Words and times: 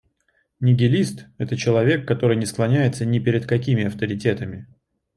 Нигилист- 0.59 1.27
это 1.37 1.55
человек, 1.55 2.07
который 2.07 2.35
не 2.35 2.47
склоняется 2.47 3.05
ни 3.05 3.19
перед 3.19 3.45
какими 3.45 3.83
авторитетами 3.85 4.67